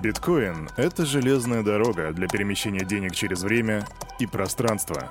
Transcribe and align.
Биткоин— 0.00 0.68
это 0.76 1.04
железная 1.04 1.62
дорога 1.62 2.12
для 2.12 2.28
перемещения 2.28 2.84
денег 2.84 3.14
через 3.14 3.42
время 3.42 3.84
и 4.20 4.26
пространство. 4.26 5.10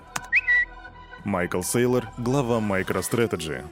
Майкл 1.26 1.62
Сейлор, 1.62 2.08
глава 2.18 2.60
MicroStrategy. 2.60 3.66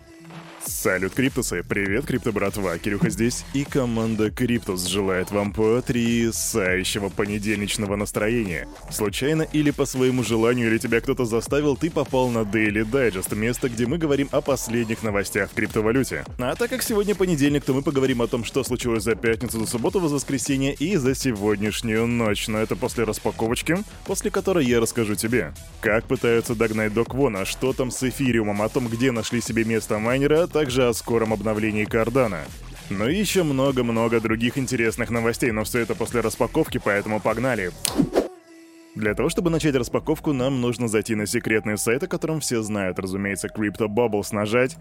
Салют, 0.68 1.14
Криптусы! 1.14 1.64
Привет, 1.68 2.06
Крипто 2.06 2.32
братва! 2.32 2.78
Кирюха 2.80 3.12
здесь, 3.12 3.46
и 3.54 3.64
команда 3.64 4.32
Криптус 4.32 4.88
желает 4.88 5.30
вам 5.30 5.54
потрясающего 5.54 7.10
понедельничного 7.10 7.96
настроения. 7.96 8.68
Случайно 8.90 9.44
или 9.44 9.70
по 9.70 9.86
своему 9.86 10.24
желанию, 10.24 10.68
или 10.68 10.80
тебя 10.80 11.02
кто-то 11.02 11.26
заставил, 11.26 11.78
ты 11.78 11.92
попал 11.92 12.30
на 12.30 12.40
Daily 12.40 12.84
Digest, 12.84 13.36
место, 13.36 13.70
где 13.70 13.86
мы 13.86 14.00
говорим 14.00 14.28
о 14.32 14.42
последних 14.42 15.04
новостях 15.04 15.52
в 15.52 15.54
криптовалюте. 15.54 16.26
А 16.40 16.56
так 16.56 16.72
как 16.72 16.82
сегодня 16.82 17.14
понедельник, 17.14 17.64
то 17.64 17.74
мы 17.74 17.84
поговорим 17.84 18.24
о 18.24 18.28
том, 18.28 18.44
что 18.44 18.64
случилось 18.64 19.04
за 19.04 19.16
пятницу, 19.16 19.60
за 19.60 19.68
субботу, 19.68 20.00
за 20.08 20.16
воскресенье 20.16 20.74
и 20.74 20.96
за 20.96 21.14
сегодняшнюю 21.14 22.08
ночь. 22.08 22.48
Но 22.48 22.58
это 22.58 22.76
после 22.76 23.04
распаковочки, 23.04 23.78
после 24.06 24.32
которой 24.32 24.66
я 24.66 24.80
расскажу 24.80 25.14
тебе, 25.14 25.54
как 25.82 26.06
пытаются 26.06 26.56
догнать 26.56 26.94
Доквона, 26.94 27.46
что 27.46 27.72
там 27.72 27.92
с 27.92 28.02
эфириумом, 28.02 28.64
о 28.64 28.70
том, 28.70 28.88
где 28.88 29.12
нашли 29.12 29.42
себе 29.42 29.64
место 29.64 30.00
майнера, 30.00 30.48
также 30.56 30.88
о 30.88 30.94
скором 30.94 31.34
обновлении 31.34 31.84
Кардана. 31.84 32.46
Ну 32.90 33.10
и 33.10 33.18
еще 33.18 33.44
много-много 33.44 34.22
других 34.22 34.58
интересных 34.58 35.10
новостей, 35.10 35.52
но 35.52 35.66
все 35.66 35.80
это 35.80 35.96
после 35.96 36.22
распаковки, 36.22 36.78
поэтому 36.82 37.20
погнали. 37.20 37.72
Для 38.96 39.14
того, 39.16 39.28
чтобы 39.28 39.50
начать 39.50 39.76
распаковку, 39.76 40.32
нам 40.32 40.62
нужно 40.62 40.88
зайти 40.88 41.14
на 41.14 41.26
секретный 41.28 41.78
сайт, 41.78 42.04
о 42.04 42.08
котором 42.08 42.40
все 42.40 42.62
знают, 42.62 43.00
разумеется, 43.00 43.50
Crypto 43.50 43.88
Bubbles 43.90 44.30
нажать. 44.32 44.78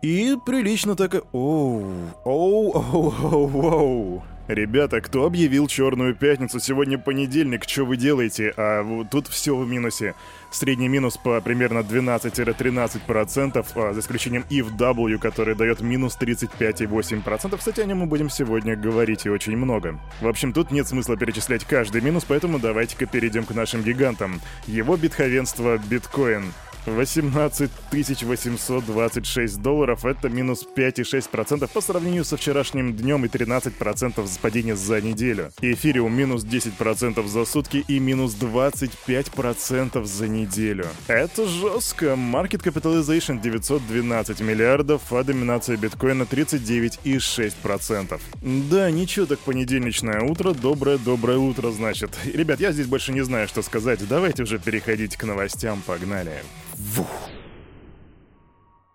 И 0.00 0.36
прилично 0.46 0.94
так... 0.94 1.24
Оу, 1.32 1.82
оу, 2.24 2.70
оу, 2.70 3.14
оу, 3.20 3.66
оу. 3.66 4.22
Ребята, 4.48 5.00
кто 5.00 5.24
объявил 5.24 5.68
Черную 5.68 6.16
Пятницу? 6.16 6.58
Сегодня 6.58 6.98
понедельник, 6.98 7.62
что 7.64 7.84
вы 7.84 7.96
делаете? 7.96 8.52
А 8.56 9.04
тут 9.08 9.28
все 9.28 9.56
в 9.56 9.68
минусе. 9.68 10.16
Средний 10.50 10.88
минус 10.88 11.16
по 11.16 11.40
примерно 11.40 11.78
12-13%, 11.78 13.66
а, 13.76 13.92
за 13.92 14.00
исключением 14.00 14.44
EFW, 14.50 15.18
который 15.18 15.54
дает 15.54 15.80
минус 15.80 16.18
35,8%. 16.20 17.56
Кстати, 17.56 17.80
о 17.80 17.84
нем 17.84 17.98
мы 17.98 18.06
будем 18.06 18.28
сегодня 18.28 18.74
говорить 18.74 19.26
и 19.26 19.30
очень 19.30 19.56
много. 19.56 20.00
В 20.20 20.26
общем, 20.26 20.52
тут 20.52 20.72
нет 20.72 20.88
смысла 20.88 21.16
перечислять 21.16 21.64
каждый 21.64 22.00
минус, 22.00 22.24
поэтому 22.26 22.58
давайте-ка 22.58 23.06
перейдем 23.06 23.44
к 23.44 23.54
нашим 23.54 23.82
гигантам. 23.82 24.40
Его 24.66 24.96
битховенство 24.96 25.78
биткоин. 25.78 26.52
18 26.86 27.70
826 27.92 29.62
долларов— 29.62 30.04
это 30.06 30.28
минус 30.28 30.66
5,6% 30.76 31.68
по 31.72 31.80
сравнению 31.80 32.24
со 32.24 32.36
вчерашним 32.36 32.94
днем 32.94 33.24
и 33.24 33.28
13% 33.28 34.26
с 34.26 34.38
падения 34.38 34.74
за 34.74 35.00
неделю. 35.00 35.52
Эфириум 35.60 36.12
минус 36.14 36.44
10% 36.44 37.26
за 37.26 37.44
сутки 37.44 37.84
и 37.86 37.98
минус 38.00 38.34
25% 38.34 40.04
за 40.04 40.28
неделю. 40.28 40.86
Это 41.06 41.46
жестко. 41.46 42.06
Market 42.14 42.62
Capitalization 42.62 43.40
912 43.40 44.40
миллиардов, 44.40 45.12
а 45.12 45.22
доминация 45.22 45.76
биткоина 45.76 46.22
39,6%. 46.24 48.20
Да, 48.70 48.90
ничего 48.90 49.26
так 49.26 49.38
понедельничное 49.40 50.20
утро, 50.22 50.52
доброе-доброе 50.52 51.38
утро, 51.38 51.70
значит. 51.70 52.18
Ребят, 52.24 52.60
я 52.60 52.72
здесь 52.72 52.86
больше 52.86 53.12
не 53.12 53.22
знаю, 53.22 53.46
что 53.46 53.62
сказать. 53.62 54.00
Давайте 54.08 54.42
уже 54.42 54.58
переходить 54.58 55.16
к 55.16 55.24
новостям, 55.24 55.80
погнали. 55.86 56.42
Вух. 56.82 57.30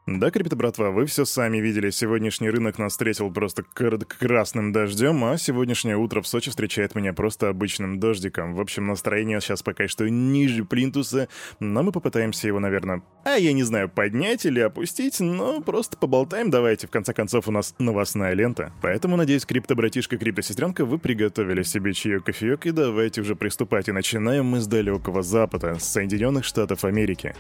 Да, 0.07 0.31
крипто 0.31 0.55
братва, 0.55 0.91
вы 0.91 1.05
все 1.05 1.25
сами 1.25 1.57
видели, 1.57 1.89
сегодняшний 1.89 2.49
рынок 2.49 2.79
нас 2.79 2.93
встретил 2.93 3.29
просто 3.29 3.63
красным 3.63 4.71
дождем, 4.71 5.23
а 5.25 5.37
сегодняшнее 5.37 5.97
утро 5.97 6.21
в 6.21 6.27
Сочи 6.27 6.49
встречает 6.49 6.95
меня 6.95 7.11
просто 7.11 7.49
обычным 7.49 7.99
дождиком. 7.99 8.55
В 8.55 8.61
общем, 8.61 8.87
настроение 8.87 9.41
сейчас 9.41 9.63
пока 9.63 9.89
что 9.89 10.09
ниже 10.09 10.63
плинтуса, 10.63 11.27
но 11.59 11.83
мы 11.83 11.91
попытаемся 11.91 12.47
его, 12.47 12.59
наверное, 12.59 13.03
а 13.25 13.31
я 13.35 13.51
не 13.51 13.63
знаю, 13.63 13.89
поднять 13.89 14.45
или 14.45 14.61
опустить, 14.61 15.19
но 15.19 15.61
просто 15.61 15.97
поболтаем 15.97 16.49
давайте, 16.49 16.87
в 16.87 16.91
конце 16.91 17.13
концов 17.13 17.49
у 17.49 17.51
нас 17.51 17.75
новостная 17.77 18.33
лента. 18.33 18.71
Поэтому, 18.81 19.17
надеюсь, 19.17 19.45
крипто-братишка, 19.45 20.17
крипто-сестренка, 20.17 20.85
вы 20.85 20.99
приготовили 20.99 21.63
себе 21.63 21.93
чаек, 21.93 22.23
кофеек 22.23 22.65
и 22.65 22.71
давайте 22.71 23.19
уже 23.19 23.35
приступать. 23.35 23.89
И 23.89 23.91
начинаем 23.91 24.45
мы 24.45 24.61
с 24.61 24.67
далекого 24.67 25.21
запада, 25.21 25.75
с 25.79 25.83
Соединенных 25.83 26.45
Штатов 26.45 26.85
Америки. 26.85 27.35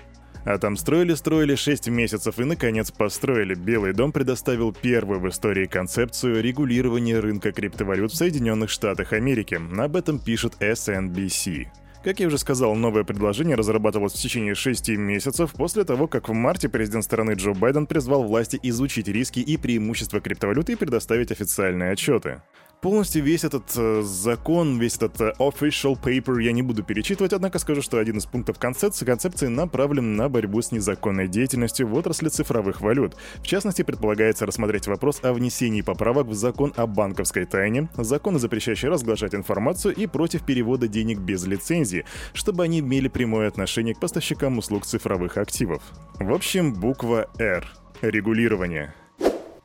А 0.49 0.57
там 0.59 0.77
строили-строили 0.77 1.55
6 1.55 1.89
месяцев 1.89 2.39
и, 2.39 2.45
наконец, 2.45 2.89
построили. 2.89 3.53
Белый 3.53 3.91
дом 3.91 4.13
предоставил 4.13 4.71
первую 4.71 5.19
в 5.19 5.27
истории 5.27 5.65
концепцию 5.65 6.41
регулирования 6.41 7.19
рынка 7.19 7.51
криптовалют 7.51 8.13
в 8.13 8.15
Соединенных 8.15 8.69
Штатах 8.69 9.11
Америки. 9.11 9.59
Об 9.77 9.97
этом 9.97 10.19
пишет 10.19 10.53
SNBC. 10.61 11.65
Как 12.01 12.21
я 12.21 12.27
уже 12.27 12.37
сказал, 12.37 12.75
новое 12.75 13.03
предложение 13.03 13.57
разрабатывалось 13.57 14.13
в 14.13 14.21
течение 14.21 14.55
шести 14.55 14.95
месяцев 14.95 15.51
после 15.51 15.83
того, 15.83 16.07
как 16.07 16.29
в 16.29 16.33
марте 16.33 16.69
президент 16.69 17.03
страны 17.03 17.33
Джо 17.33 17.51
Байден 17.51 17.85
призвал 17.85 18.23
власти 18.23 18.57
изучить 18.63 19.09
риски 19.09 19.41
и 19.41 19.57
преимущества 19.57 20.21
криптовалюты 20.21 20.71
и 20.71 20.75
предоставить 20.77 21.33
официальные 21.33 21.91
отчеты. 21.91 22.41
Полностью 22.81 23.23
весь 23.23 23.43
этот 23.43 23.63
э, 23.75 24.03
закон, 24.03 24.79
весь 24.79 24.97
этот 24.97 25.19
э, 25.19 25.33
official 25.39 25.99
paper 25.99 26.43
я 26.43 26.51
не 26.51 26.61
буду 26.61 26.83
перечитывать, 26.83 27.33
однако 27.33 27.57
скажу, 27.57 27.81
что 27.81 27.97
один 27.97 28.17
из 28.17 28.27
пунктов 28.27 28.59
концепции, 28.59 29.03
концепции 29.03 29.47
направлен 29.47 30.15
на 30.15 30.29
борьбу 30.29 30.61
с 30.61 30.71
незаконной 30.71 31.27
деятельностью 31.27 31.87
в 31.87 31.95
отрасли 31.95 32.29
цифровых 32.29 32.81
валют. 32.81 33.15
В 33.37 33.47
частности, 33.47 33.81
предполагается 33.81 34.45
рассмотреть 34.45 34.85
вопрос 34.85 35.19
о 35.23 35.33
внесении 35.33 35.81
поправок 35.81 36.27
в 36.27 36.35
закон 36.35 36.71
о 36.75 36.85
банковской 36.85 37.45
тайне, 37.45 37.89
законы, 37.97 38.37
запрещающие 38.37 38.91
разглашать 38.91 39.33
информацию 39.33 39.95
и 39.95 40.05
против 40.05 40.45
перевода 40.45 40.87
денег 40.87 41.17
без 41.17 41.47
лицензии, 41.47 42.05
чтобы 42.33 42.63
они 42.63 42.81
имели 42.81 43.07
прямое 43.07 43.47
отношение 43.47 43.95
к 43.95 43.99
поставщикам 43.99 44.59
услуг 44.59 44.85
цифровых 44.85 45.37
активов. 45.37 45.81
В 46.19 46.31
общем, 46.31 46.75
буква 46.75 47.27
R. 47.39 47.67
Регулирование. 48.01 48.93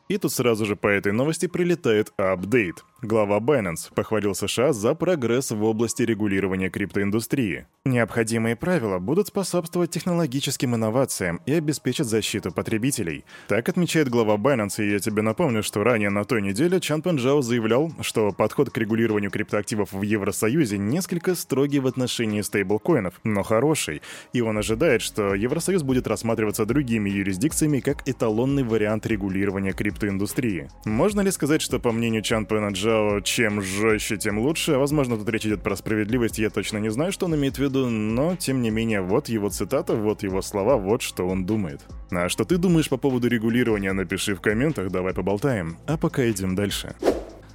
И 0.08 0.16
тут 0.16 0.32
сразу 0.32 0.64
же 0.64 0.76
по 0.76 0.88
этой 0.88 1.12
новости 1.12 1.46
прилетает 1.46 2.12
апдейт. 2.16 2.84
Глава 3.04 3.40
Binance 3.40 3.92
похвалил 3.92 4.32
США 4.32 4.72
за 4.72 4.94
прогресс 4.94 5.50
в 5.50 5.64
области 5.64 6.04
регулирования 6.04 6.70
криптоиндустрии. 6.70 7.66
Необходимые 7.84 8.54
правила 8.54 9.00
будут 9.00 9.26
способствовать 9.26 9.90
технологическим 9.90 10.76
инновациям 10.76 11.40
и 11.44 11.52
обеспечат 11.52 12.06
защиту 12.06 12.52
потребителей. 12.52 13.24
Так 13.48 13.68
отмечает 13.68 14.08
глава 14.08 14.36
Binance, 14.36 14.84
и 14.84 14.88
я 14.92 15.00
тебе 15.00 15.22
напомню, 15.22 15.64
что 15.64 15.82
ранее 15.82 16.10
на 16.10 16.24
той 16.24 16.42
неделе 16.42 16.78
Чан 16.78 17.02
Пенджао 17.02 17.42
заявлял, 17.42 17.90
что 18.02 18.30
подход 18.30 18.70
к 18.70 18.78
регулированию 18.78 19.32
криптоактивов 19.32 19.92
в 19.92 20.02
Евросоюзе 20.02 20.78
несколько 20.78 21.34
строгий 21.34 21.80
в 21.80 21.88
отношении 21.88 22.40
стейблкоинов, 22.40 23.14
но 23.24 23.42
хороший, 23.42 24.00
и 24.32 24.42
он 24.42 24.58
ожидает, 24.58 25.02
что 25.02 25.34
Евросоюз 25.34 25.82
будет 25.82 26.06
рассматриваться 26.06 26.66
другими 26.66 27.10
юрисдикциями 27.10 27.80
как 27.80 28.08
эталонный 28.08 28.62
вариант 28.62 29.06
регулирования 29.06 29.72
криптоиндустрии. 29.72 30.70
Можно 30.84 31.22
ли 31.22 31.32
сказать, 31.32 31.62
что 31.62 31.80
по 31.80 31.90
мнению 31.90 32.22
Чан 32.22 32.46
Пенджао 32.46 32.91
Джао 32.92 33.20
чем 33.20 33.62
жестче, 33.62 34.16
тем 34.16 34.38
лучше. 34.38 34.76
Возможно, 34.76 35.16
тут 35.16 35.28
речь 35.28 35.46
идет 35.46 35.62
про 35.62 35.76
справедливость, 35.76 36.38
я 36.38 36.50
точно 36.50 36.78
не 36.78 36.90
знаю, 36.90 37.12
что 37.12 37.26
он 37.26 37.34
имеет 37.34 37.56
в 37.56 37.58
виду, 37.58 37.88
но, 37.88 38.36
тем 38.36 38.60
не 38.60 38.70
менее, 38.70 39.00
вот 39.00 39.28
его 39.28 39.48
цитата, 39.48 39.94
вот 39.94 40.22
его 40.22 40.42
слова, 40.42 40.76
вот 40.76 41.00
что 41.00 41.26
он 41.26 41.46
думает. 41.46 41.80
А 42.10 42.28
что 42.28 42.44
ты 42.44 42.58
думаешь 42.58 42.88
по 42.88 42.98
поводу 42.98 43.28
регулирования, 43.28 43.92
напиши 43.92 44.34
в 44.34 44.40
комментах, 44.40 44.90
давай 44.90 45.14
поболтаем. 45.14 45.78
А 45.86 45.96
пока 45.96 46.30
идем 46.30 46.54
дальше. 46.54 46.94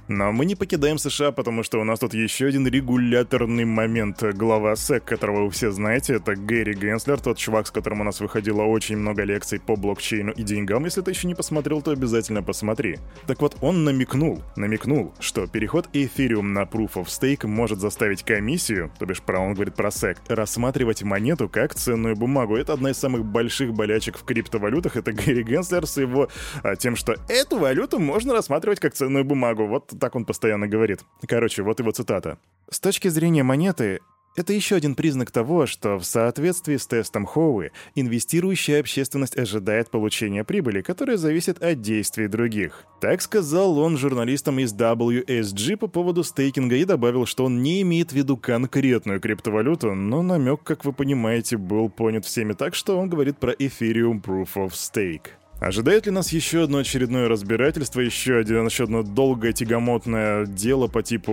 Но 0.08 0.32
мы 0.32 0.46
не 0.46 0.54
покидаем 0.54 0.96
США, 0.96 1.32
потому 1.32 1.62
что 1.62 1.78
у 1.78 1.84
нас 1.84 1.98
тут 1.98 2.14
еще 2.14 2.46
один 2.46 2.66
регуляторный 2.66 3.66
момент. 3.66 4.22
Глава 4.34 4.74
СЭК, 4.74 5.04
которого 5.04 5.44
вы 5.44 5.50
все 5.50 5.70
знаете, 5.70 6.14
это 6.14 6.34
Гэри 6.34 6.72
Генслер, 6.72 7.20
тот 7.20 7.36
чувак, 7.36 7.66
с 7.66 7.70
которым 7.70 8.00
у 8.00 8.04
нас 8.04 8.20
выходило 8.20 8.62
очень 8.62 8.96
много 8.96 9.24
лекций 9.24 9.60
по 9.60 9.76
блокчейну 9.76 10.32
и 10.32 10.42
деньгам. 10.42 10.86
Если 10.86 11.02
ты 11.02 11.10
еще 11.10 11.26
не 11.26 11.34
посмотрел, 11.34 11.82
то 11.82 11.90
обязательно 11.90 12.42
посмотри. 12.42 12.98
Так 13.26 13.42
вот, 13.42 13.58
он 13.60 13.84
намекнул, 13.84 14.42
намекнул, 14.56 15.12
что 15.20 15.46
переход 15.46 15.90
Ethereum 15.92 16.40
на 16.40 16.62
Proof 16.62 16.94
of 16.94 17.08
Stake 17.08 17.46
может 17.46 17.78
заставить 17.78 18.22
комиссию, 18.22 18.90
то 18.98 19.04
бишь 19.04 19.20
про 19.20 19.38
он 19.40 19.52
говорит 19.52 19.74
про 19.74 19.90
СЭК, 19.90 20.22
рассматривать 20.28 21.02
монету 21.02 21.50
как 21.50 21.74
ценную 21.74 22.16
бумагу. 22.16 22.56
Это 22.56 22.72
одна 22.72 22.92
из 22.92 22.96
самых 22.96 23.26
больших 23.26 23.74
болячек 23.74 24.16
в 24.16 24.24
криптовалютах. 24.24 24.96
Это 24.96 25.12
Гэри 25.12 25.42
Генслер 25.42 25.86
с 25.86 25.98
его 25.98 26.30
а, 26.62 26.76
тем, 26.76 26.96
что 26.96 27.16
эту 27.28 27.58
валюту 27.58 27.98
можно 27.98 28.32
рассматривать 28.32 28.80
как 28.80 28.94
ценную 28.94 29.26
бумагу. 29.26 29.66
Вот 29.66 29.97
так 29.98 30.14
он 30.14 30.24
постоянно 30.24 30.68
говорит. 30.68 31.00
Короче, 31.26 31.62
вот 31.62 31.80
его 31.80 31.90
цитата. 31.90 32.38
«С 32.70 32.80
точки 32.80 33.08
зрения 33.08 33.42
монеты, 33.42 34.00
это 34.38 34.52
еще 34.52 34.76
один 34.76 34.94
признак 34.94 35.32
того, 35.32 35.66
что 35.66 35.98
в 35.98 36.04
соответствии 36.04 36.76
с 36.76 36.86
тестом 36.86 37.26
Хоуи 37.26 37.72
инвестирующая 37.96 38.78
общественность 38.78 39.36
ожидает 39.36 39.90
получения 39.90 40.44
прибыли, 40.44 40.80
которая 40.80 41.16
зависит 41.16 41.60
от 41.60 41.80
действий 41.80 42.28
других. 42.28 42.84
Так 43.00 43.20
сказал 43.20 43.76
он 43.80 43.96
журналистам 43.96 44.60
из 44.60 44.72
WSG 44.72 45.76
по 45.76 45.88
поводу 45.88 46.22
стейкинга 46.22 46.76
и 46.76 46.84
добавил, 46.84 47.26
что 47.26 47.46
он 47.46 47.64
не 47.64 47.82
имеет 47.82 48.12
в 48.12 48.14
виду 48.14 48.36
конкретную 48.36 49.20
криптовалюту, 49.20 49.96
но 49.96 50.22
намек, 50.22 50.62
как 50.62 50.84
вы 50.84 50.92
понимаете, 50.92 51.56
был 51.56 51.88
понят 51.88 52.24
всеми 52.24 52.52
так, 52.52 52.76
что 52.76 52.96
он 52.96 53.08
говорит 53.08 53.38
про 53.38 53.52
Ethereum 53.54 54.22
Proof 54.22 54.50
of 54.54 54.70
Stake. 54.70 55.30
Ожидает 55.60 56.06
ли 56.06 56.12
нас 56.12 56.32
еще 56.32 56.64
одно 56.64 56.78
очередное 56.78 57.28
разбирательство, 57.28 58.00
еще, 58.00 58.36
один, 58.36 58.66
еще 58.66 58.84
одно 58.84 59.02
долгое 59.02 59.52
тягомотное 59.52 60.46
дело 60.46 60.86
по 60.86 61.02
типу 61.02 61.32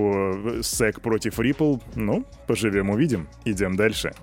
SEC 0.62 1.00
против 1.00 1.40
Ripple? 1.40 1.82
Ну, 1.94 2.26
поживем 2.48 2.90
увидим. 2.90 3.28
Идем 3.46 3.76
дальше. 3.76 4.14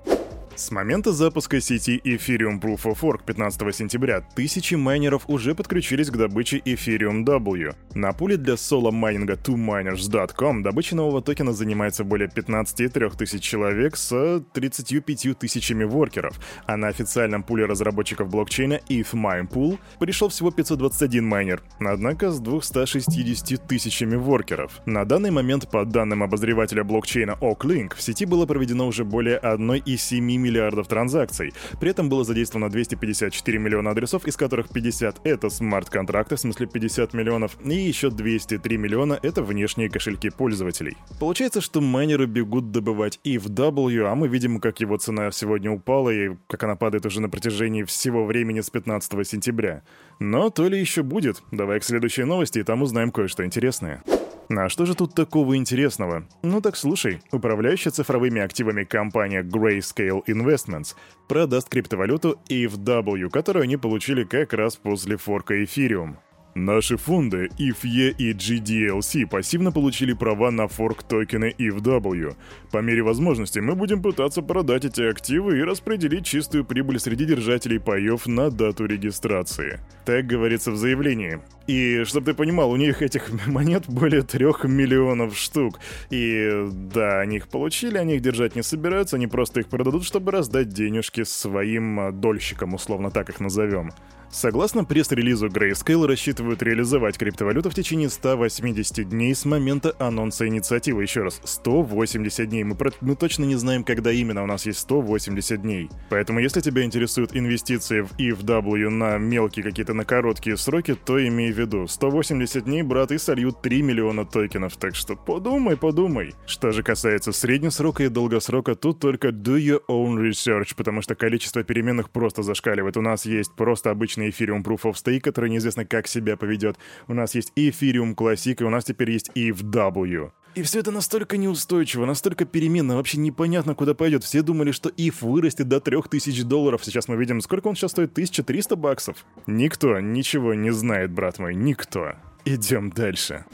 С 0.55 0.69
момента 0.69 1.13
запуска 1.13 1.59
сети 1.59 1.99
Ethereum 2.05 2.61
Proof 2.61 2.83
of 2.83 2.99
Work 3.01 3.21
15 3.25 3.75
сентября 3.75 4.21
тысячи 4.21 4.75
майнеров 4.75 5.23
уже 5.27 5.55
подключились 5.55 6.11
к 6.11 6.15
добыче 6.17 6.59
Ethereum 6.59 7.25
W. 7.25 7.75
На 7.95 8.13
пуле 8.13 8.37
для 8.37 8.55
соло 8.55 8.91
майнинга 8.91 9.33
2miners.com 9.33 10.61
добыча 10.61 10.95
нового 10.95 11.23
токена 11.23 11.53
занимается 11.53 12.03
более 12.03 12.29
15,3 12.29 13.17
тысяч 13.17 13.41
человек 13.41 13.97
с 13.97 14.43
35 14.53 15.39
тысячами 15.39 15.85
воркеров, 15.85 16.39
а 16.67 16.77
на 16.77 16.89
официальном 16.89 17.41
пуле 17.41 17.65
разработчиков 17.65 18.29
блокчейна 18.29 18.79
ETH 18.89 19.11
Mine 19.13 19.49
Pool 19.49 19.79
пришел 19.97 20.29
всего 20.29 20.51
521 20.51 21.25
майнер, 21.25 21.63
однако 21.79 22.31
с 22.31 22.39
260 22.39 23.67
тысячами 23.67 24.15
воркеров. 24.17 24.81
На 24.85 25.03
данный 25.03 25.31
момент, 25.31 25.71
по 25.71 25.83
данным 25.83 26.21
обозревателя 26.21 26.83
блокчейна 26.83 27.37
OakLink, 27.41 27.95
в 27.95 28.01
сети 28.03 28.25
было 28.25 28.45
проведено 28.45 28.85
уже 28.85 29.03
более 29.03 29.39
1,7 29.39 30.42
миллиардов 30.43 30.87
транзакций. 30.87 31.53
При 31.79 31.89
этом 31.89 32.09
было 32.09 32.23
задействовано 32.23 32.69
254 32.69 33.57
миллиона 33.57 33.91
адресов, 33.91 34.27
из 34.27 34.35
которых 34.35 34.69
50— 34.69 35.21
это 35.23 35.49
смарт-контракты, 35.49 36.35
в 36.35 36.39
смысле 36.39 36.67
50 36.67 37.13
миллионов, 37.13 37.57
и 37.63 37.75
еще 37.75 38.09
203 38.09 38.77
миллиона— 38.77 39.19
это 39.23 39.41
внешние 39.41 39.89
кошельки 39.89 40.29
пользователей. 40.29 40.97
Получается, 41.19 41.61
что 41.61 41.81
майнеры 41.81 42.25
бегут 42.25 42.71
добывать 42.71 43.19
ETH-W, 43.23 44.05
а 44.05 44.15
мы 44.15 44.27
видим, 44.27 44.59
как 44.59 44.79
его 44.79 44.97
цена 44.97 45.31
сегодня 45.31 45.71
упала 45.71 46.09
и 46.09 46.35
как 46.47 46.63
она 46.63 46.75
падает 46.75 47.05
уже 47.05 47.21
на 47.21 47.29
протяжении 47.29 47.83
всего 47.83 48.25
времени 48.25 48.61
с 48.61 48.69
15 48.69 49.27
сентября. 49.27 49.83
Но 50.19 50.49
то 50.49 50.67
ли 50.67 50.79
еще 50.79 51.03
будет. 51.03 51.41
Давай 51.51 51.79
к 51.79 51.83
следующей 51.83 52.23
новости, 52.23 52.59
и 52.59 52.63
там 52.63 52.81
узнаем 52.81 53.11
кое-что 53.11 53.45
интересное. 53.45 54.03
А 54.49 54.69
что 54.69 54.85
же 54.85 54.95
тут 54.95 55.15
такого 55.15 55.57
интересного? 55.57 56.27
Ну 56.41 56.61
так 56.61 56.75
слушай, 56.75 57.21
управляющая 57.31 57.91
цифровыми 57.91 58.41
активами 58.41 58.83
компания 58.83 59.43
Grayscale 59.43 60.23
Investments 60.27 60.95
продаст 61.27 61.69
криптовалюту 61.69 62.39
ETHW, 62.49 63.29
которую 63.29 63.63
они 63.63 63.77
получили 63.77 64.23
как 64.23 64.53
раз 64.53 64.75
после 64.75 65.17
форка 65.17 65.61
Ethereum. 65.61 66.15
Наши 66.55 66.97
фонды 66.97 67.49
IFE 67.57 68.15
и 68.15 68.31
GDLC 68.31 69.25
пассивно 69.25 69.71
получили 69.71 70.13
права 70.13 70.51
на 70.51 70.67
форк 70.67 71.01
токены 71.01 71.55
ETHW. 71.57 72.35
По 72.71 72.77
мере 72.77 73.01
возможности 73.01 73.57
мы 73.57 73.73
будем 73.73 74.03
пытаться 74.03 74.43
продать 74.43 74.85
эти 74.85 75.01
активы 75.01 75.57
и 75.57 75.63
распределить 75.63 76.27
чистую 76.27 76.63
прибыль 76.63 76.99
среди 76.99 77.25
держателей 77.25 77.79
паев 77.79 78.27
на 78.27 78.51
дату 78.51 78.85
регистрации. 78.85 79.79
Так 80.05 80.27
говорится 80.27 80.71
в 80.71 80.77
заявлении. 80.77 81.39
И, 81.65 82.03
чтобы 82.03 82.27
ты 82.27 82.33
понимал, 82.35 82.69
у 82.69 82.75
них 82.75 83.01
этих 83.01 83.31
монет 83.47 83.85
более 83.87 84.21
трех 84.21 84.63
миллионов 84.63 85.35
штук. 85.35 85.79
И 86.11 86.67
да, 86.71 87.21
они 87.21 87.37
их 87.37 87.47
получили, 87.47 87.97
они 87.97 88.15
их 88.15 88.21
держать 88.21 88.55
не 88.55 88.61
собираются, 88.61 89.15
они 89.15 89.25
просто 89.25 89.61
их 89.61 89.67
продадут, 89.69 90.05
чтобы 90.05 90.31
раздать 90.31 90.69
денежки 90.69 91.23
своим 91.23 91.99
а, 91.99 92.11
дольщикам, 92.11 92.75
условно 92.75 93.09
так 93.09 93.29
их 93.29 93.39
назовем. 93.39 93.91
Согласно 94.33 94.83
пресс-релизу, 94.83 95.47
Grayscale 95.47 96.07
рассчитывают 96.07 96.63
реализовать 96.63 97.19
криптовалюту 97.19 97.69
в 97.69 97.75
течение 97.75 98.09
180 98.09 99.07
дней 99.07 99.35
с 99.35 99.45
момента 99.45 99.95
анонса 99.99 100.47
инициативы. 100.47 101.03
Еще 101.03 101.21
раз, 101.21 101.39
180 101.43 102.49
дней. 102.49 102.63
Мы, 102.63 102.73
про... 102.73 102.91
мы 103.01 103.15
точно 103.15 103.43
не 103.43 103.55
знаем, 103.55 103.83
когда 103.83 104.11
именно 104.11 104.41
у 104.41 104.47
нас 104.47 104.65
есть 104.65 104.79
180 104.79 105.61
дней. 105.61 105.91
Поэтому, 106.09 106.39
если 106.39 106.61
тебя 106.61 106.83
интересуют 106.83 107.35
инвестиции 107.35 108.01
в 108.01 108.11
EFW 108.17 108.89
на 108.89 109.19
мелкие 109.19 109.63
какие-то, 109.63 109.93
на 109.93 110.03
короткие 110.03 110.57
сроки, 110.57 110.95
то 110.95 111.23
имей 111.25 111.51
в 111.51 111.59
виду. 111.59 111.85
180 111.87 112.65
дней, 112.65 112.81
брат, 112.81 113.11
и 113.11 113.19
сольют 113.19 113.61
3 113.61 113.83
миллиона 113.83 114.25
токенов. 114.25 114.77
Так 114.77 114.95
что 114.95 115.15
подумай, 115.15 115.77
подумай. 115.77 116.33
Что 116.47 116.71
же 116.71 116.81
касается 116.81 117.33
среднесрока 117.33 118.05
и 118.05 118.09
долгосрока, 118.09 118.73
тут 118.73 118.99
только 118.99 119.27
do 119.27 119.59
your 119.59 119.81
own 119.87 120.17
research, 120.17 120.73
потому 120.75 121.03
что 121.03 121.13
количество 121.13 121.63
переменных 121.63 122.09
просто 122.09 122.41
зашкаливает. 122.41 122.97
У 122.97 123.01
нас 123.01 123.27
есть 123.27 123.53
просто 123.55 123.91
обычный 123.91 124.22
обычный 124.23 124.29
Ethereum 124.29 124.63
Proof 124.63 124.83
of 124.83 124.93
Stake, 124.93 125.21
который 125.21 125.49
неизвестно 125.49 125.85
как 125.85 126.07
себя 126.07 126.37
поведет. 126.37 126.77
У 127.07 127.13
нас 127.13 127.35
есть 127.35 127.51
Ethereum 127.55 128.15
Classic, 128.15 128.55
и 128.59 128.63
у 128.63 128.69
нас 128.69 128.85
теперь 128.85 129.11
есть 129.11 129.29
ETHW. 129.35 130.31
И 130.55 130.61
все 130.61 130.79
это 130.79 130.91
настолько 130.91 131.37
неустойчиво, 131.37 132.05
настолько 132.05 132.45
переменно, 132.45 132.95
вообще 132.95 133.17
непонятно, 133.17 133.73
куда 133.73 133.95
пойдет. 133.95 134.23
Все 134.23 134.43
думали, 134.43 134.71
что 134.71 134.89
ETH 134.89 135.21
вырастет 135.21 135.67
до 135.67 135.79
3000 135.79 136.43
долларов. 136.43 136.85
Сейчас 136.85 137.07
мы 137.07 137.15
видим, 137.15 137.41
сколько 137.41 137.67
он 137.67 137.75
сейчас 137.75 137.91
стоит? 137.91 138.11
1300 138.11 138.75
баксов. 138.75 139.25
Никто 139.47 139.99
ничего 139.99 140.53
не 140.53 140.71
знает, 140.71 141.11
брат 141.11 141.39
мой, 141.39 141.55
никто. 141.55 142.13
Идем 142.45 142.91
дальше. 142.91 143.45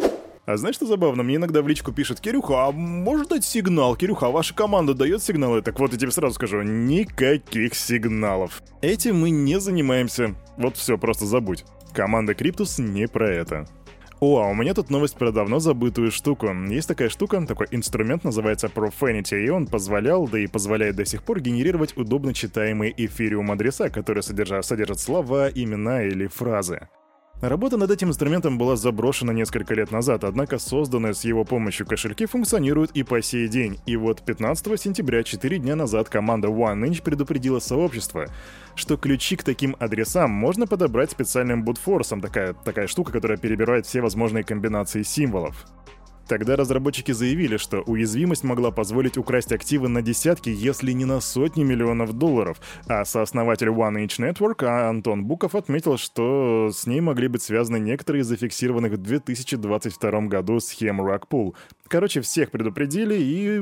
А 0.49 0.57
знаешь, 0.57 0.77
что 0.77 0.87
забавно? 0.87 1.21
Мне 1.21 1.35
иногда 1.35 1.61
в 1.61 1.67
личку 1.67 1.91
пишут, 1.91 2.21
Кирюха, 2.21 2.65
а 2.65 2.71
может 2.71 3.29
дать 3.29 3.45
сигнал? 3.45 3.95
Кирюха, 3.95 4.25
а 4.25 4.29
ваша 4.31 4.55
команда 4.55 4.95
дает 4.95 5.21
сигналы? 5.21 5.61
Так 5.61 5.79
вот, 5.79 5.93
я 5.93 5.99
тебе 5.99 6.09
сразу 6.09 6.33
скажу, 6.33 6.63
никаких 6.63 7.75
сигналов. 7.75 8.63
Этим 8.81 9.19
мы 9.19 9.29
не 9.29 9.59
занимаемся. 9.59 10.33
Вот 10.57 10.75
все, 10.75 10.97
просто 10.97 11.27
забудь. 11.27 11.65
Команда 11.93 12.33
Криптус 12.33 12.79
не 12.79 13.07
про 13.07 13.29
это. 13.29 13.67
О, 14.21 14.41
а 14.41 14.47
у 14.47 14.55
меня 14.55 14.73
тут 14.73 14.89
новость 14.89 15.17
про 15.17 15.31
давно 15.31 15.59
забытую 15.59 16.09
штуку. 16.09 16.47
Есть 16.67 16.87
такая 16.87 17.09
штука, 17.09 17.45
такой 17.45 17.67
инструмент, 17.69 18.23
называется 18.23 18.71
Profanity, 18.73 19.45
и 19.45 19.49
он 19.49 19.67
позволял, 19.67 20.27
да 20.27 20.39
и 20.39 20.47
позволяет 20.47 20.95
до 20.95 21.05
сих 21.05 21.21
пор 21.21 21.41
генерировать 21.41 21.95
удобно 21.95 22.33
читаемые 22.33 22.91
эфириум 22.97 23.51
адреса, 23.51 23.89
которые 23.89 24.23
содержат, 24.23 24.65
содержат 24.65 24.99
слова, 24.99 25.47
имена 25.47 26.01
или 26.05 26.25
фразы. 26.25 26.89
Работа 27.41 27.77
над 27.77 27.89
этим 27.89 28.09
инструментом 28.09 28.57
была 28.57 28.75
заброшена 28.75 29.31
несколько 29.31 29.73
лет 29.73 29.91
назад, 29.91 30.25
однако 30.25 30.59
созданные 30.59 31.13
с 31.13 31.23
его 31.23 31.45
помощью 31.45 31.87
кошельки 31.87 32.25
функционируют 32.25 32.91
и 32.91 33.03
по 33.03 33.21
сей 33.21 33.47
день. 33.47 33.79
И 33.85 33.95
вот 33.95 34.21
15 34.23 34.77
сентября, 34.77 35.23
4 35.23 35.57
дня 35.57 35.77
назад, 35.77 36.09
команда 36.09 36.49
OneInch 36.49 37.01
предупредила 37.01 37.59
сообщество, 37.59 38.27
что 38.75 38.97
ключи 38.97 39.37
к 39.37 39.45
таким 39.45 39.77
адресам 39.79 40.29
можно 40.31 40.67
подобрать 40.67 41.11
специальным 41.11 41.63
бутфорсом, 41.63 42.19
такая, 42.19 42.53
такая 42.53 42.87
штука, 42.87 43.13
которая 43.13 43.37
перебирает 43.37 43.85
все 43.85 44.01
возможные 44.01 44.43
комбинации 44.43 45.03
символов. 45.03 45.65
Тогда 46.29 46.55
разработчики 46.55 47.11
заявили, 47.11 47.57
что 47.57 47.81
уязвимость 47.81 48.43
могла 48.43 48.69
позволить 48.69 49.17
украсть 49.17 49.51
активы 49.51 49.87
на 49.87 50.03
десятки, 50.03 50.49
если 50.49 50.91
не 50.91 51.05
на 51.05 51.21
сотни 51.21 51.63
миллионов 51.63 52.13
долларов, 52.13 52.61
а 52.85 53.03
сооснователь 53.03 53.69
One 53.69 54.05
Inch 54.05 54.19
Network 54.19 54.63
Антон 54.63 55.25
Буков 55.25 55.55
отметил, 55.55 55.97
что 55.97 56.69
с 56.71 56.85
ней 56.85 57.01
могли 57.01 57.29
быть 57.29 57.41
связаны 57.41 57.79
некоторые 57.79 58.21
из 58.21 58.27
зафиксированных 58.27 58.91
в 58.91 58.97
2022 58.97 60.21
году 60.27 60.59
схем 60.59 61.01
Rockpool, 61.01 61.55
Короче, 61.89 62.21
всех 62.21 62.51
предупредили, 62.51 63.15
и 63.15 63.59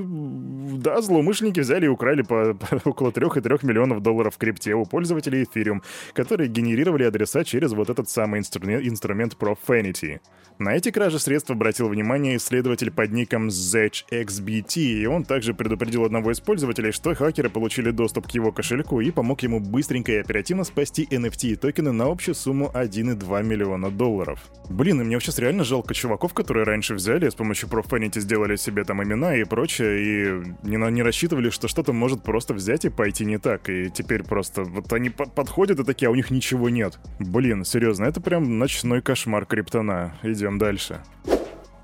да, 0.77 1.01
злоумышленники 1.01 1.61
взяли 1.61 1.85
и 1.85 1.87
украли 1.87 2.23
по, 2.23 2.53
по 2.55 2.89
около 2.89 3.11
3,3 3.11 3.65
миллионов 3.65 4.01
долларов 4.01 4.35
в 4.35 4.37
крипте 4.37 4.75
у 4.75 4.85
пользователей 4.85 5.43
Ethereum, 5.43 5.81
которые 6.13 6.49
генерировали 6.49 7.05
адреса 7.05 7.45
через 7.45 7.71
вот 7.71 7.89
этот 7.89 8.09
самый 8.09 8.41
инструмент, 8.41 8.85
инструмент 8.85 9.37
Profanity. 9.39 10.19
На 10.59 10.75
эти 10.75 10.91
кражи 10.91 11.19
средств 11.19 11.51
обратил 11.51 11.87
внимание 11.87 12.35
исследователь 12.35 12.56
под 12.91 13.11
ником 13.11 13.47
ZXBT, 13.47 14.81
и 14.81 15.05
он 15.05 15.23
также 15.23 15.53
предупредил 15.53 16.03
одного 16.05 16.31
из 16.31 16.39
пользователей, 16.39 16.91
что 16.91 17.15
хакеры 17.15 17.49
получили 17.49 17.91
доступ 17.91 18.27
к 18.27 18.31
его 18.31 18.51
кошельку 18.51 19.01
и 19.01 19.11
помог 19.11 19.41
ему 19.43 19.59
быстренько 19.59 20.11
и 20.11 20.17
оперативно 20.17 20.63
спасти 20.63 21.07
NFT 21.09 21.47
и 21.49 21.55
токены 21.55 21.91
на 21.91 22.05
общую 22.05 22.35
сумму 22.35 22.69
1,2 22.73 23.43
миллиона 23.43 23.89
долларов. 23.89 24.39
Блин, 24.69 25.01
и 25.01 25.03
мне 25.03 25.19
сейчас 25.19 25.39
реально 25.39 25.63
жалко 25.63 25.93
чуваков, 25.93 26.33
которые 26.33 26.65
раньше 26.65 26.93
взяли 26.93 27.29
с 27.29 27.35
помощью 27.35 27.69
Profanity 27.69 28.19
сделали 28.19 28.57
себе 28.57 28.83
там 28.83 29.01
имена 29.01 29.35
и 29.35 29.43
прочее, 29.45 29.99
и 30.01 30.67
не, 30.67 30.91
не 30.91 31.03
рассчитывали, 31.03 31.49
что 31.49 31.67
что-то 31.67 31.93
может 31.93 32.23
просто 32.23 32.53
взять 32.53 32.85
и 32.85 32.89
пойти 32.89 33.25
не 33.25 33.37
так. 33.37 33.69
И 33.69 33.89
теперь 33.89 34.23
просто 34.23 34.63
вот 34.63 34.91
они 34.91 35.09
под 35.09 35.33
подходят 35.33 35.79
и 35.79 35.83
такие, 35.83 36.07
а 36.09 36.11
у 36.11 36.15
них 36.15 36.31
ничего 36.31 36.69
нет. 36.69 36.99
Блин, 37.19 37.63
серьезно, 37.63 38.05
это 38.05 38.19
прям 38.19 38.59
ночной 38.59 39.01
кошмар 39.01 39.45
криптона. 39.45 40.17
Идем 40.23 40.57
дальше. 40.57 41.01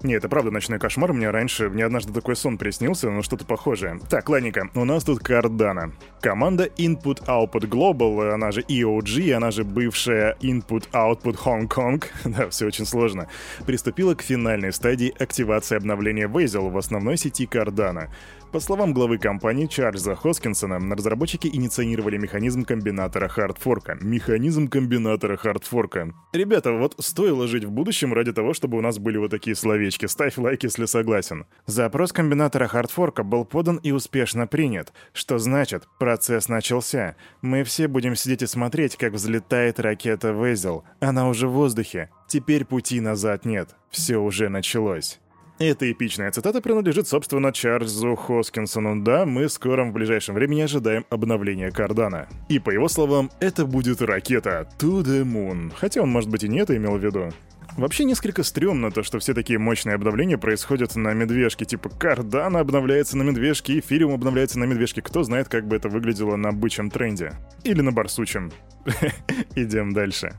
Не, 0.04 0.16
это 0.16 0.28
правда 0.28 0.52
ночной 0.52 0.80
кошмар. 0.80 1.14
Мне 1.14 1.30
раньше, 1.30 1.70
мне 1.70 1.86
однажды 1.86 2.12
такой 2.12 2.36
сон 2.36 2.58
приснился, 2.58 3.10
но 3.10 3.24
что-то 3.24 3.46
похожее. 3.46 4.02
Так, 4.10 4.28
ладненько, 4.28 4.70
у 4.76 4.84
нас 4.84 5.06
тут 5.06 5.22
Cardano. 5.22 5.94
Команда 6.20 6.66
Input 6.66 7.26
Output 7.26 7.70
Global, 7.70 8.34
она 8.34 8.52
же 8.52 8.62
EOG, 8.64 9.32
она 9.32 9.52
же 9.52 9.64
бывшая 9.64 10.36
Input 10.42 10.90
Output 10.92 11.38
Hong 11.46 11.70
Kong, 11.70 12.04
да, 12.26 12.50
все 12.50 12.68
очень 12.68 12.86
сложно, 12.86 13.30
приступила 13.66 14.14
к 14.14 14.22
финальной 14.22 14.74
стадии 14.74 15.14
активации 15.18 15.78
обновления 15.78 16.28
Vasil 16.28 16.70
в 16.70 16.78
основной 16.78 17.16
сети 17.16 17.48
Cardano. 17.50 18.10
По 18.54 18.60
словам 18.60 18.94
главы 18.94 19.18
компании 19.18 19.66
Чарльза 19.66 20.14
Хоскинсона, 20.14 20.78
разработчики 20.96 21.48
инициировали 21.48 22.18
механизм 22.18 22.66
комбинатора 22.66 23.28
хардфорка. 23.28 23.98
Механизм 24.00 24.68
комбинатора 24.68 25.38
хардфорка. 25.38 26.14
Ребята, 26.34 26.72
вот 26.74 26.94
стоило 27.00 27.48
жить 27.48 27.64
в 27.64 27.72
будущем 27.72 28.14
ради 28.14 28.32
того, 28.32 28.54
чтобы 28.54 28.78
у 28.78 28.82
нас 28.82 29.00
были 29.00 29.18
вот 29.18 29.32
такие 29.32 29.56
словечки. 29.56 30.06
Ставь 30.06 30.38
лайк, 30.38 30.62
если 30.62 30.86
согласен. 30.86 31.48
Запрос 31.66 32.14
комбинатора 32.14 32.68
хардфорка 32.68 33.24
был 33.24 33.44
подан 33.44 33.78
и 33.78 33.92
успешно 33.92 34.46
принят. 34.46 34.94
Что 35.14 35.40
значит, 35.40 35.88
процесс 35.98 36.48
начался. 36.48 37.16
Мы 37.42 37.64
все 37.64 37.88
будем 37.88 38.16
сидеть 38.16 38.44
и 38.44 38.46
смотреть, 38.46 38.98
как 38.98 39.14
взлетает 39.14 39.80
ракета 39.80 40.30
Везел. 40.30 40.84
Она 41.00 41.28
уже 41.28 41.48
в 41.48 41.54
воздухе. 41.54 42.12
Теперь 42.28 42.66
пути 42.66 43.00
назад 43.00 43.46
нет. 43.46 43.76
Все 43.90 44.18
уже 44.18 44.50
началось. 44.50 45.20
Эта 45.60 45.92
эпичная 45.92 46.32
цитата 46.32 46.62
принадлежит, 46.62 47.08
собственно, 47.08 47.54
Чарльзу 47.54 48.16
Хоскинсону. 48.16 49.04
Да, 49.04 49.26
мы 49.26 49.48
скоро 49.50 49.86
в 49.86 49.94
ближайшем 49.94 50.36
времени 50.36 50.62
ожидаем 50.62 51.06
обновления 51.10 51.70
Кардана. 51.72 52.28
И 52.50 52.58
по 52.58 52.72
его 52.72 52.88
словам, 52.88 53.30
это 53.40 53.66
будет 53.66 54.02
ракета 54.02 54.68
To 54.80 55.04
the 55.04 55.24
Moon. 55.24 55.72
Хотя 55.76 56.02
он, 56.02 56.10
может 56.10 56.30
быть, 56.30 56.44
и 56.44 56.50
не 56.50 56.60
это 56.60 56.76
имел 56.76 56.98
в 56.98 57.04
виду. 57.04 57.32
Вообще 57.78 58.04
несколько 58.04 58.44
стрёмно 58.44 58.92
то, 58.92 59.04
что 59.04 59.20
все 59.20 59.34
такие 59.34 59.58
мощные 59.58 59.96
обновления 59.96 60.38
происходят 60.38 60.96
на 60.96 61.14
медвежке. 61.14 61.66
Типа 61.66 61.90
Кардана 61.90 62.60
обновляется 62.60 63.18
на 63.18 63.24
медвежке, 63.24 63.80
Эфириум 63.80 64.14
обновляется 64.14 64.60
на 64.60 64.66
медвежке. 64.66 65.02
Кто 65.02 65.24
знает, 65.24 65.50
как 65.50 65.68
бы 65.68 65.76
это 65.76 65.88
выглядело 65.90 66.36
на 66.36 66.52
бычьем 66.52 66.90
тренде. 66.90 67.34
Или 67.64 67.82
на 67.82 67.92
барсучем. 67.92 68.52
Идем 69.56 69.94
дальше. 69.94 70.34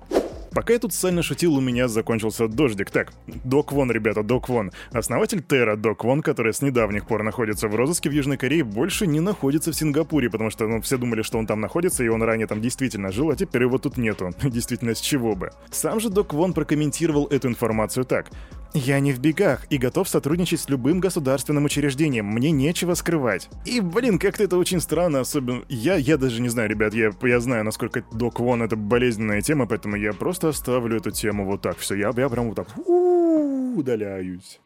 Пока 0.54 0.72
я 0.72 0.78
тут 0.78 0.94
сально 0.94 1.22
шутил, 1.22 1.56
у 1.56 1.60
меня 1.60 1.88
закончился 1.88 2.46
дождик. 2.46 2.90
Так, 2.90 3.12
Док 3.26 3.72
Вон, 3.72 3.90
ребята, 3.90 4.22
Док 4.22 4.48
Вон. 4.48 4.70
Основатель 4.92 5.42
Терра 5.42 5.74
Док 5.74 6.04
Вон, 6.04 6.22
который 6.22 6.54
с 6.54 6.62
недавних 6.62 7.06
пор 7.06 7.24
находится 7.24 7.66
в 7.66 7.74
розыске 7.74 8.08
в 8.08 8.12
Южной 8.12 8.36
Корее, 8.36 8.62
больше 8.62 9.08
не 9.08 9.18
находится 9.18 9.72
в 9.72 9.74
Сингапуре, 9.74 10.30
потому 10.30 10.50
что 10.50 10.68
ну, 10.68 10.80
все 10.80 10.96
думали, 10.96 11.22
что 11.22 11.38
он 11.38 11.46
там 11.48 11.60
находится, 11.60 12.04
и 12.04 12.08
он 12.08 12.22
ранее 12.22 12.46
там 12.46 12.60
действительно 12.60 13.10
жил, 13.10 13.30
а 13.30 13.36
теперь 13.36 13.62
его 13.62 13.78
тут 13.78 13.96
нету. 13.96 14.32
Действительно, 14.44 14.94
с 14.94 15.00
чего 15.00 15.34
бы. 15.34 15.50
Сам 15.72 15.98
же 15.98 16.08
Док 16.08 16.32
Вон 16.32 16.52
прокомментировал 16.52 17.26
эту 17.26 17.48
информацию 17.48 18.04
так. 18.04 18.30
Я 18.76 18.98
не 18.98 19.12
в 19.12 19.20
бегах 19.20 19.66
и 19.70 19.78
готов 19.78 20.08
сотрудничать 20.08 20.60
с 20.60 20.68
любым 20.68 20.98
государственным 20.98 21.64
учреждением. 21.64 22.26
Мне 22.26 22.50
нечего 22.50 22.94
скрывать. 22.94 23.48
И, 23.64 23.80
блин, 23.80 24.18
как-то 24.18 24.42
это 24.42 24.56
очень 24.58 24.80
странно, 24.80 25.20
особенно... 25.20 25.62
Я, 25.68 25.94
я 25.94 26.16
даже 26.16 26.42
не 26.42 26.48
знаю, 26.48 26.68
ребят, 26.68 26.92
я, 26.92 27.12
я 27.22 27.38
знаю, 27.38 27.62
насколько 27.62 28.04
Док 28.12 28.40
Вон 28.40 28.64
это 28.64 28.74
болезненная 28.74 29.42
тема, 29.42 29.66
поэтому 29.66 29.94
я 29.94 30.12
просто 30.12 30.48
оставлю 30.48 30.96
эту 30.96 31.12
тему 31.12 31.46
вот 31.46 31.62
так. 31.62 31.78
Все, 31.78 31.94
я, 31.94 32.12
я 32.16 32.28
прям 32.28 32.48
вот 32.48 32.56
так 32.56 32.66
удаляюсь. 32.76 34.60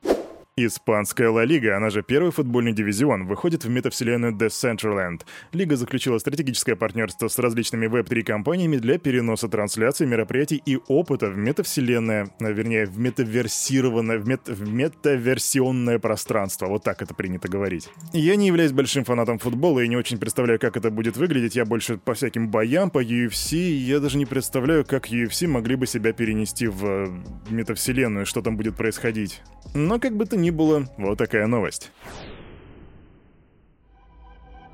Испанская 0.66 1.30
Ла 1.30 1.44
Лига, 1.44 1.76
она 1.76 1.90
же 1.90 2.02
первый 2.02 2.32
футбольный 2.32 2.72
дивизион, 2.72 3.26
выходит 3.26 3.64
в 3.64 3.70
метавселенную 3.70 4.32
Decentraland. 4.32 5.22
Лига 5.52 5.76
заключила 5.76 6.18
стратегическое 6.18 6.76
партнерство 6.76 7.28
с 7.28 7.38
различными 7.38 7.86
веб-3 7.86 8.22
компаниями 8.22 8.76
для 8.76 8.98
переноса 8.98 9.48
трансляций, 9.48 10.06
мероприятий 10.06 10.62
и 10.64 10.78
опыта 10.88 11.30
в 11.30 11.36
метавселенное, 11.36 12.30
а, 12.40 12.50
вернее, 12.50 12.86
в 12.86 12.98
метаверсированное, 12.98 14.18
в, 14.18 14.26
мет, 14.26 14.48
в 14.48 14.68
метаверсионное 14.68 15.98
пространство. 15.98 16.66
Вот 16.66 16.84
так 16.84 17.02
это 17.02 17.14
принято 17.14 17.48
говорить. 17.48 17.88
Я 18.12 18.36
не 18.36 18.46
являюсь 18.46 18.72
большим 18.72 19.04
фанатом 19.04 19.38
футбола 19.38 19.80
и 19.80 19.88
не 19.88 19.96
очень 19.96 20.18
представляю, 20.18 20.58
как 20.58 20.76
это 20.76 20.90
будет 20.90 21.16
выглядеть. 21.16 21.56
Я 21.56 21.64
больше 21.64 21.98
по 21.98 22.14
всяким 22.14 22.48
боям, 22.48 22.90
по 22.90 23.02
UFC. 23.02 23.56
Я 23.56 24.00
даже 24.00 24.18
не 24.18 24.26
представляю, 24.26 24.84
как 24.84 25.10
UFC 25.10 25.46
могли 25.46 25.76
бы 25.76 25.86
себя 25.86 26.12
перенести 26.12 26.66
в 26.66 26.84
э, 26.84 27.08
метавселенную, 27.50 28.26
что 28.26 28.42
там 28.42 28.56
будет 28.56 28.76
происходить. 28.76 29.42
Но 29.74 29.98
как 29.98 30.16
бы 30.16 30.26
то 30.26 30.36
ни 30.36 30.47
ни 30.48 30.50
было, 30.50 30.86
вот 30.96 31.18
такая 31.18 31.46
новость. 31.46 31.90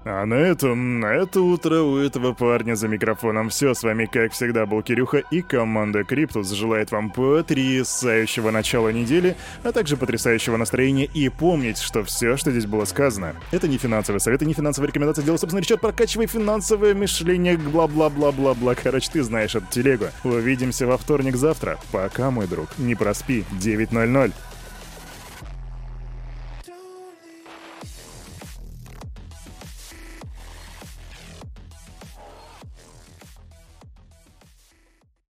А 0.07 0.27
на 0.27 0.35
этом, 0.35 1.01
на 1.01 1.15
это 1.15 1.41
утро 1.41 1.81
у 1.81 1.97
этого 1.97 2.35
парня 2.35 2.75
за 2.75 2.89
микрофоном 2.89 3.49
все. 3.49 3.73
С 3.73 3.83
вами, 3.83 4.05
как 4.05 4.33
всегда, 4.33 4.67
был 4.67 4.83
Кирюха 4.83 5.23
и 5.31 5.41
команда 5.41 6.05
Криптус 6.05 6.51
желает 6.51 6.93
вам 6.93 7.11
потрясающего 7.11 8.51
начала 8.51 8.91
недели, 8.91 9.35
а 9.63 9.73
также 9.73 9.97
потрясающего 9.97 10.59
настроения. 10.59 11.07
И 11.15 11.31
помнить, 11.31 11.79
что 11.79 12.05
все, 12.05 12.37
что 12.37 12.51
здесь 12.51 12.67
было 12.67 12.85
сказано, 12.85 13.35
это 13.51 13.67
не 13.67 13.79
финансовый 13.79 14.19
совет 14.19 14.43
и 14.43 14.47
не 14.47 14.53
финансовая 14.53 14.89
рекомендация. 14.89 15.25
Делай 15.25 15.39
собственный 15.39 15.63
расчет, 15.63 15.81
прокачивай 15.81 16.27
финансовое 16.27 16.95
мышление, 16.95 17.57
бла-бла-бла-бла-бла. 17.57 18.75
Короче, 18.75 19.09
ты 19.11 19.23
знаешь 19.23 19.55
эту 19.55 19.67
телегу. 19.71 20.09
Увидимся 20.23 20.87
во 20.87 20.99
вторник 20.99 21.37
завтра. 21.37 21.79
Пока, 21.93 22.31
мой 22.31 22.47
друг. 22.47 22.69
Не 22.77 22.95
проспи. 22.95 23.47
9.00. 23.53 24.35